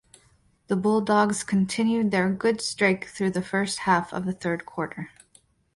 The 0.65 0.75
Bulldogs 0.75 1.43
continued 1.43 2.09
their 2.09 2.27
good 2.31 2.59
streak 2.59 3.05
through 3.05 3.29
the 3.29 3.43
first 3.43 3.81
half 3.81 4.11
of 4.11 4.25
the 4.25 4.33
third 4.33 4.65
quarter. 4.65 5.11